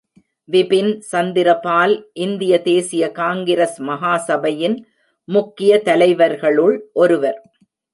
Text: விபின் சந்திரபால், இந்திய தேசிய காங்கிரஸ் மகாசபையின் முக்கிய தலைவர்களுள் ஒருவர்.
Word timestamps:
விபின் 0.51 1.01
சந்திரபால், 1.11 1.93
இந்திய 2.13 2.61
தேசிய 2.61 3.11
காங்கிரஸ் 3.11 3.81
மகாசபையின் 3.81 4.77
முக்கிய 5.23 5.81
தலைவர்களுள் 5.85 6.79
ஒருவர். 6.93 7.51